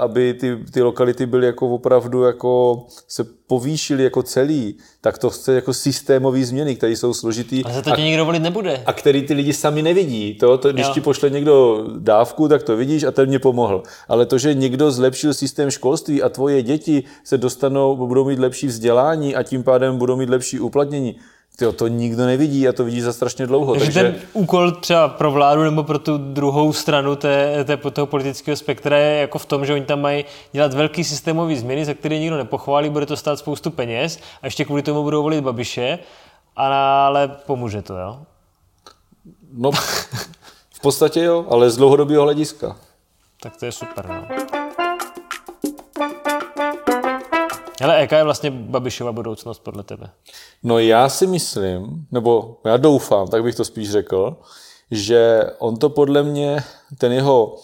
aby 0.00 0.34
ty, 0.34 0.56
ty 0.72 0.82
lokality 0.82 1.26
byly 1.26 1.46
jako 1.46 1.68
opravdu 1.68 2.22
jako 2.22 2.82
se 3.08 3.24
povýšily 3.46 4.04
jako 4.04 4.22
celý, 4.22 4.76
tak 5.00 5.18
to 5.18 5.30
chce 5.30 5.54
jako 5.54 5.74
systémové 5.74 6.44
změny, 6.44 6.76
které 6.76 6.92
jsou 6.92 7.14
složitý 7.14 7.64
Ale 7.64 7.74
za 7.74 7.82
to 7.82 7.90
tě 7.90 8.02
nikdo 8.02 8.24
volit 8.24 8.42
nebude. 8.42 8.82
a 8.86 8.92
který 8.92 9.22
ty 9.22 9.34
lidi 9.34 9.52
sami 9.52 9.82
nevidí. 9.82 10.34
To, 10.34 10.58
to 10.58 10.72
když 10.72 10.86
Jo. 10.86 10.92
ti 10.94 11.00
pošle 11.00 11.30
někdo 11.30 11.84
dávku, 11.98 12.48
tak 12.48 12.62
to 12.62 12.76
vidíš 12.76 13.04
a 13.04 13.10
ten 13.10 13.28
mě 13.28 13.38
pomohl. 13.38 13.82
Ale 14.08 14.26
to, 14.26 14.38
že 14.38 14.54
někdo 14.54 14.90
zlepšil 14.90 15.34
systém 15.34 15.70
školství 15.70 16.22
a 16.22 16.28
tvoje 16.28 16.62
děti 16.62 17.04
se 17.24 17.38
dostanou, 17.38 17.96
budou 18.06 18.24
mít 18.24 18.38
lepší 18.38 18.66
vzdělání 18.66 19.34
a 19.36 19.42
tím 19.42 19.62
pádem 19.62 19.98
budou 19.98 20.16
mít 20.16 20.28
lepší 20.30 20.60
uplatnění, 20.60 21.16
tyjo, 21.56 21.72
to 21.72 21.88
nikdo 21.88 22.26
nevidí 22.26 22.68
a 22.68 22.72
to 22.72 22.84
vidí 22.84 23.00
za 23.00 23.12
strašně 23.12 23.46
dlouho. 23.46 23.74
Takže, 23.74 23.86
Takže, 23.86 24.02
ten 24.02 24.28
úkol 24.32 24.72
třeba 24.72 25.08
pro 25.08 25.30
vládu 25.30 25.62
nebo 25.62 25.82
pro 25.84 25.98
tu 25.98 26.18
druhou 26.18 26.72
stranu 26.72 27.16
té, 27.16 27.64
té, 27.64 27.76
toho 27.76 28.06
politického 28.06 28.56
spektra 28.56 28.98
je 28.98 29.20
jako 29.20 29.38
v 29.38 29.46
tom, 29.46 29.66
že 29.66 29.72
oni 29.72 29.84
tam 29.84 30.00
mají 30.00 30.24
dělat 30.52 30.74
velký 30.74 31.04
systémový 31.04 31.56
změny, 31.56 31.84
za 31.84 31.94
které 31.94 32.18
nikdo 32.18 32.36
nepochválí, 32.36 32.90
bude 32.90 33.06
to 33.06 33.16
stát 33.16 33.38
spoustu 33.38 33.70
peněz 33.70 34.18
a 34.42 34.46
ještě 34.46 34.64
kvůli 34.64 34.82
tomu 34.82 35.02
budou 35.02 35.22
volit 35.22 35.44
Babiše, 35.44 35.98
ale 36.56 37.28
pomůže 37.46 37.82
to, 37.82 37.96
jo? 37.96 38.18
no, 39.52 39.70
v 40.70 40.80
podstatě 40.82 41.22
jo, 41.22 41.46
ale 41.50 41.70
z 41.70 41.76
dlouhodobého 41.76 42.22
hlediska. 42.22 42.76
Tak 43.40 43.56
to 43.56 43.66
je 43.66 43.72
super, 43.72 44.08
no. 44.08 44.55
Ale 47.84 48.00
jaká 48.00 48.18
je 48.18 48.24
vlastně 48.24 48.50
Babišova 48.50 49.12
budoucnost 49.12 49.58
podle 49.58 49.82
tebe? 49.82 50.10
No 50.62 50.78
já 50.78 51.08
si 51.08 51.26
myslím, 51.26 52.06
nebo 52.10 52.56
já 52.64 52.76
doufám, 52.76 53.28
tak 53.28 53.42
bych 53.42 53.54
to 53.54 53.64
spíš 53.64 53.90
řekl, 53.90 54.36
že 54.90 55.44
on 55.58 55.76
to 55.76 55.88
podle 55.90 56.22
mě, 56.22 56.62
ten 56.98 57.12
jeho, 57.12 57.56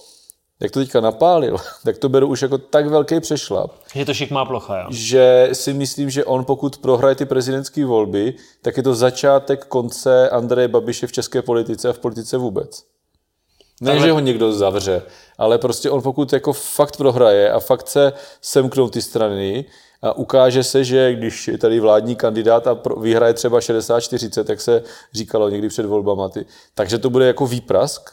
jak 0.61 0.71
to 0.71 0.79
teďka 0.81 1.01
napálil, 1.01 1.57
tak 1.85 1.99
to 1.99 2.09
beru 2.09 2.27
už 2.27 2.43
jako 2.43 2.59
tak 2.59 2.87
velký 2.87 3.21
přešlap, 3.21 3.73
Že 3.95 4.05
to 4.05 4.15
šikmá 4.15 4.45
plocha, 4.45 4.79
jo? 4.81 4.87
že 4.91 5.49
si 5.53 5.73
myslím, 5.75 6.11
že 6.11 6.25
on 6.25 6.45
pokud 6.45 6.79
prohraje 6.79 7.15
ty 7.15 7.25
prezidentské 7.27 7.85
volby, 7.85 8.35
tak 8.63 8.77
je 8.77 8.83
to 8.83 8.95
začátek 8.95 9.65
konce 9.67 10.31
Andreje 10.31 10.69
Babiše 10.69 11.07
v 11.07 11.13
české 11.13 11.43
politice 11.43 11.89
a 11.89 11.93
v 11.93 11.99
politice 11.99 12.37
vůbec. 12.37 12.85
Ne, 13.81 13.87
Takhle- 13.91 14.07
že 14.07 14.13
ho 14.13 14.21
někdo 14.21 14.53
zavře, 14.53 15.03
ale 15.39 15.59
prostě 15.59 15.91
on 15.91 16.03
pokud 16.03 16.33
jako 16.33 16.53
fakt 16.53 16.97
prohraje 16.97 17.53
a 17.53 17.61
fakt 17.61 17.89
se 17.89 18.13
semknou 18.43 18.89
ty 18.89 19.03
strany 19.03 19.65
a 20.03 20.13
ukáže 20.13 20.65
se, 20.65 20.85
že 20.85 21.15
když 21.15 21.49
je 21.49 21.59
tady 21.59 21.81
vládní 21.81 22.17
kandidát 22.17 22.67
a 22.67 22.79
vyhraje 23.01 23.35
třeba 23.35 23.59
60-40, 23.59 24.45
jak 24.49 24.61
se 24.61 24.83
říkalo 25.13 25.49
někdy 25.49 25.69
před 25.69 25.87
volbama, 25.87 26.29
ty, 26.29 26.47
takže 26.75 26.99
to 26.99 27.11
bude 27.11 27.27
jako 27.27 27.47
výprask. 27.47 28.11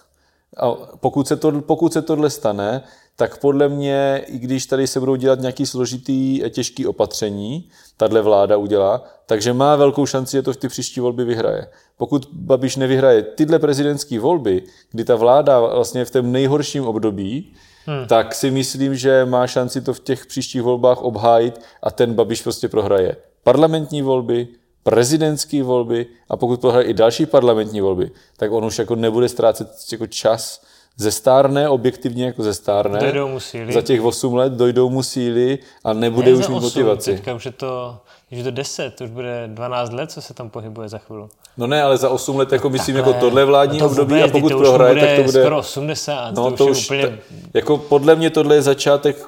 A 0.57 0.71
pokud 0.95 1.27
se, 1.27 1.35
to, 1.35 1.61
pokud 1.61 1.93
se 1.93 2.01
tohle 2.01 2.29
stane, 2.29 2.83
tak 3.15 3.37
podle 3.37 3.69
mě, 3.69 4.23
i 4.27 4.39
když 4.39 4.65
tady 4.65 4.87
se 4.87 4.99
budou 4.99 5.15
dělat 5.15 5.39
nějaký 5.39 5.65
složitý, 5.65 6.41
těžký 6.49 6.87
opatření, 6.87 7.69
tahle 7.97 8.21
vláda 8.21 8.57
udělá, 8.57 9.03
takže 9.25 9.53
má 9.53 9.75
velkou 9.75 10.05
šanci, 10.05 10.37
že 10.37 10.41
to 10.41 10.53
v 10.53 10.57
ty 10.57 10.67
příští 10.67 10.99
volby 10.99 11.25
vyhraje. 11.25 11.67
Pokud 11.97 12.27
Babiš 12.33 12.75
nevyhraje 12.75 13.23
tyhle 13.23 13.59
prezidentské 13.59 14.19
volby, 14.19 14.63
kdy 14.91 15.03
ta 15.03 15.15
vláda 15.15 15.59
vlastně 15.59 16.05
v 16.05 16.11
tom 16.11 16.31
nejhorším 16.31 16.85
období, 16.85 17.53
hmm. 17.89 18.05
tak 18.07 18.35
si 18.35 18.51
myslím, 18.51 18.95
že 18.95 19.25
má 19.25 19.47
šanci 19.47 19.81
to 19.81 19.93
v 19.93 19.99
těch 19.99 20.25
příštích 20.25 20.61
volbách 20.61 21.01
obhájit 21.01 21.61
a 21.83 21.91
ten 21.91 22.13
Babiš 22.13 22.41
prostě 22.41 22.67
prohraje. 22.67 23.15
Parlamentní 23.43 24.01
volby, 24.01 24.47
prezidentské 24.83 25.63
volby 25.63 26.05
a 26.29 26.37
pokud 26.37 26.61
prohraje 26.61 26.85
i 26.85 26.93
další 26.93 27.25
parlamentní 27.25 27.81
volby, 27.81 28.11
tak 28.37 28.51
on 28.51 28.65
už 28.65 28.79
jako 28.79 28.95
nebude 28.95 29.29
ztrácet 29.29 29.67
jako 29.91 30.07
čas, 30.07 30.61
zestárne, 30.97 31.69
objektivně 31.69 32.25
jako 32.25 32.43
zestárne. 32.43 32.99
Dojdou 32.99 33.27
mu 33.27 33.39
síly. 33.39 33.73
Za 33.73 33.81
těch 33.81 34.01
8 34.01 34.33
let 34.35 34.53
dojdou 34.53 34.89
mu 34.89 35.03
síly 35.03 35.59
a 35.83 35.93
nebude 35.93 36.31
Ne 36.31 36.37
už 36.37 36.47
mít 36.47 36.61
motivaci. 36.61 37.11
Teďka 37.15 37.33
už 37.33 37.45
je 37.45 37.51
to, 37.51 37.97
je 38.31 38.43
to 38.43 38.51
10, 38.51 38.95
to 38.95 39.03
už 39.03 39.09
bude 39.09 39.43
12 39.47 39.91
let, 39.93 40.11
co 40.11 40.21
se 40.21 40.33
tam 40.33 40.49
pohybuje 40.49 40.89
za 40.89 40.97
chvíli. 40.97 41.23
No 41.57 41.67
ne, 41.67 41.83
ale 41.83 41.97
za 41.97 42.09
8 42.09 42.37
let 42.37 42.51
jako 42.51 42.69
myslím 42.69 42.95
jako 42.95 43.13
tohle 43.13 43.45
vládní 43.45 43.79
to 43.79 43.85
období 43.85 44.13
vůbec, 44.13 44.29
a 44.29 44.31
pokud 44.31 44.49
to 44.49 44.57
prohraje, 44.59 44.93
bude 44.93 45.07
tak 45.07 45.15
to 45.17 45.23
bude... 45.23 45.41
skoro 45.41 45.57
80, 45.59 46.31
No 46.35 46.51
to, 46.51 46.57
to 46.57 46.65
už 46.65 46.85
úplně... 46.85 47.07
t- 47.07 47.17
jako 47.53 47.77
podle 47.77 48.15
mě 48.15 48.29
tohle 48.29 48.55
je 48.55 48.61
začátek, 48.61 49.25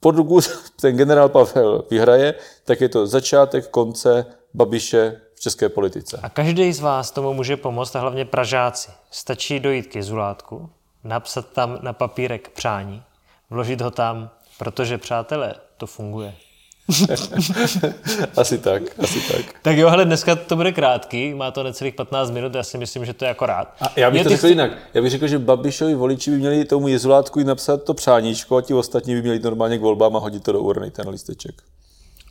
pokud 0.00 0.24
ten 0.80 0.96
generál 0.96 1.28
Pavel 1.28 1.84
vyhraje, 1.90 2.34
tak 2.64 2.80
je 2.80 2.88
to 2.88 3.06
začátek 3.06 3.68
konce 3.68 4.26
Babiše 4.54 5.20
v 5.34 5.40
české 5.40 5.68
politice. 5.68 6.20
A 6.22 6.28
každý 6.28 6.72
z 6.72 6.80
vás 6.80 7.10
tomu 7.10 7.32
může 7.34 7.56
pomoct, 7.56 7.96
a 7.96 8.00
hlavně 8.00 8.24
Pražáci. 8.24 8.90
Stačí 9.10 9.60
dojít 9.60 9.86
k 9.86 9.96
jezulátku, 9.96 10.70
napsat 11.06 11.46
tam 11.52 11.78
na 11.82 11.92
papírek 11.92 12.48
přání, 12.48 13.02
vložit 13.50 13.80
ho 13.80 13.90
tam, 13.90 14.30
protože, 14.58 14.98
přátelé, 14.98 15.54
to 15.76 15.86
funguje. 15.86 16.34
asi 18.36 18.58
tak, 18.58 18.82
asi 18.98 19.32
tak. 19.32 19.60
Tak 19.62 19.76
jo, 19.76 19.88
hele, 19.88 20.04
dneska 20.04 20.36
to 20.36 20.56
bude 20.56 20.72
krátký, 20.72 21.34
má 21.34 21.50
to 21.50 21.62
necelých 21.62 21.94
15 21.94 22.30
minut, 22.30 22.54
já 22.54 22.62
si 22.62 22.78
myslím, 22.78 23.04
že 23.04 23.14
to 23.14 23.24
je 23.24 23.30
akorát. 23.30 23.74
A 23.80 23.92
já 23.96 24.10
bych 24.10 24.18
Je, 24.18 24.24
to 24.24 24.30
řekl 24.30 24.46
jinak. 24.46 24.70
Já 24.94 25.02
bych 25.02 25.10
řekl, 25.10 25.26
že 25.26 25.38
Babišovi 25.38 25.94
voliči 25.94 26.30
by 26.30 26.36
měli 26.36 26.64
tomu 26.64 26.88
jezulátku 26.88 27.40
i 27.40 27.44
napsat 27.44 27.82
to 27.82 27.94
přáníčko 27.94 28.56
a 28.56 28.62
ti 28.62 28.74
ostatní 28.74 29.14
by 29.14 29.22
měli 29.22 29.38
normálně 29.38 29.78
k 29.78 29.80
volbám 29.80 30.16
a 30.16 30.18
hodit 30.18 30.42
to 30.42 30.52
do 30.52 30.60
urny, 30.60 30.90
ten 30.90 31.08
lísteček. 31.08 31.62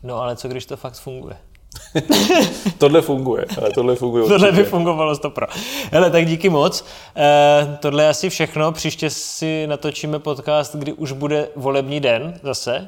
No 0.03 0.21
ale 0.21 0.35
co 0.35 0.47
když 0.47 0.65
to 0.65 0.77
fakt 0.77 0.95
funguje? 0.95 1.37
Tohle 2.77 3.01
funguje, 3.01 3.45
ale 3.57 3.69
tohle 3.71 3.95
funguje 3.95 4.23
Tohle 4.27 4.51
by 4.51 4.57
určitě. 4.57 4.69
fungovalo 4.69 5.15
stopro. 5.15 5.47
Hele, 5.91 6.11
tak 6.11 6.25
díky 6.25 6.49
moc. 6.49 6.85
E, 7.17 7.77
tohle 7.81 8.03
je 8.03 8.09
asi 8.09 8.29
všechno. 8.29 8.71
Příště 8.71 9.09
si 9.09 9.67
natočíme 9.67 10.19
podcast, 10.19 10.75
kdy 10.75 10.93
už 10.93 11.11
bude 11.11 11.47
volební 11.55 11.99
den 11.99 12.39
zase. 12.43 12.87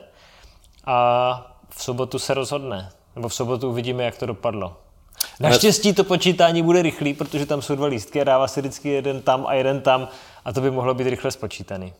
A 0.85 1.57
v 1.69 1.83
sobotu 1.83 2.19
se 2.19 2.33
rozhodne. 2.33 2.89
Nebo 3.15 3.27
v 3.27 3.33
sobotu 3.33 3.69
uvidíme, 3.69 4.03
jak 4.03 4.17
to 4.17 4.25
dopadlo. 4.25 4.77
Naštěstí 5.39 5.93
to 5.93 6.03
počítání 6.03 6.61
bude 6.61 6.81
rychlý, 6.81 7.13
protože 7.13 7.45
tam 7.45 7.61
jsou 7.61 7.75
dva 7.75 7.87
lístky 7.87 8.21
a 8.21 8.23
dává 8.23 8.47
se 8.47 8.61
vždycky 8.61 8.89
jeden 8.89 9.21
tam 9.21 9.45
a 9.47 9.53
jeden 9.53 9.81
tam 9.81 10.07
a 10.45 10.53
to 10.53 10.61
by 10.61 10.71
mohlo 10.71 10.93
být 10.93 11.07
rychle 11.07 11.31
spočítaný. 11.31 11.93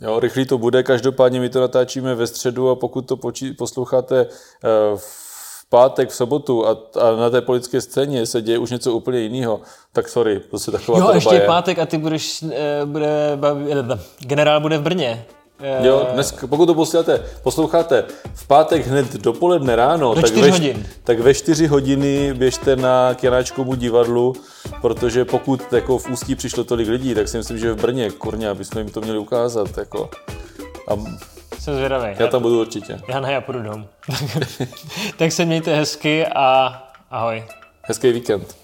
Jo, 0.00 0.20
rychlý 0.20 0.46
to 0.46 0.58
bude, 0.58 0.82
každopádně 0.82 1.40
my 1.40 1.48
to 1.48 1.60
natáčíme 1.60 2.14
ve 2.14 2.26
středu 2.26 2.70
a 2.70 2.76
pokud 2.76 3.02
to 3.08 3.16
posloucháte 3.58 4.20
eh, 4.20 4.68
v 4.96 5.27
pátek, 5.68 6.10
v 6.10 6.14
sobotu 6.14 6.66
a, 6.66 6.70
a 7.00 7.16
na 7.16 7.30
té 7.30 7.40
politické 7.40 7.80
scéně 7.80 8.26
se 8.26 8.42
děje 8.42 8.58
už 8.58 8.70
něco 8.70 8.92
úplně 8.92 9.18
jiného, 9.18 9.60
tak 9.92 10.08
sorry, 10.08 10.40
prostě 10.40 10.70
taková 10.70 10.98
Jo, 10.98 11.10
ještě 11.14 11.34
je 11.34 11.40
pátek 11.40 11.78
a 11.78 11.86
ty 11.86 11.98
budeš, 11.98 12.42
e, 12.42 12.80
bude, 12.84 13.38
eh, 13.92 13.98
generál 14.18 14.60
bude 14.60 14.78
v 14.78 14.82
Brně. 14.82 15.24
E, 15.60 15.86
Jo, 15.86 16.06
dnes, 16.12 16.34
pokud 16.48 16.66
to 16.66 16.74
posloucháte, 16.74 17.22
posloucháte 17.42 18.04
v 18.34 18.46
pátek 18.46 18.86
hned 18.86 19.12
dopoledne 19.12 19.76
ráno, 19.76 20.14
Do 20.14 20.22
tak, 20.22 20.30
ve, 20.36 20.50
hodin. 20.50 20.86
tak 21.04 21.20
ve 21.20 21.34
čtyři 21.34 21.66
hodiny 21.66 22.34
běžte 22.34 22.76
na 22.76 23.14
Kianáčkovu 23.14 23.74
divadlu, 23.74 24.32
protože 24.80 25.24
pokud 25.24 25.72
jako 25.72 25.98
v 25.98 26.10
Ústí 26.10 26.34
přišlo 26.34 26.64
tolik 26.64 26.88
lidí, 26.88 27.14
tak 27.14 27.28
si 27.28 27.36
myslím, 27.36 27.58
že 27.58 27.72
v 27.72 27.80
Brně, 27.80 28.10
kurně, 28.10 28.48
aby 28.48 28.64
jsme 28.64 28.80
jim 28.80 28.90
to 28.90 29.00
měli 29.00 29.18
ukázat. 29.18 29.78
Jako. 29.78 30.10
A 30.88 30.94
Jsem 31.60 31.74
zvědavý. 31.76 32.08
já 32.18 32.26
tam 32.26 32.42
budu 32.42 32.60
určitě. 32.60 33.00
Já 33.08 33.20
ne, 33.20 33.32
já 33.32 33.40
půjdu 33.40 33.62
domů. 33.62 33.88
tak 35.16 35.32
se 35.32 35.44
mějte 35.44 35.76
hezky 35.76 36.26
a 36.26 36.78
ahoj. 37.10 37.44
Hezký 37.82 38.12
víkend. 38.12 38.56